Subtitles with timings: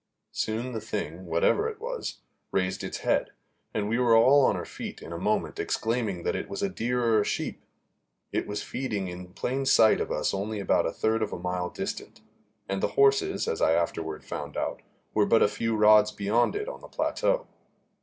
[0.31, 3.33] Soon the thing, whatever it was, raised its head,
[3.71, 6.69] and we were all on our feet in a moment, exclaiming that it was a
[6.69, 7.61] deer or a sheep.
[8.31, 11.69] It was feeding in plain sight of us only about a third of a mile
[11.69, 12.19] distant,
[12.67, 14.57] and the horses, as I afterward found,
[15.13, 17.45] were but a few rods beyond it on the plateau.